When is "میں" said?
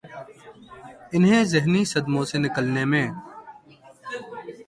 2.91-3.05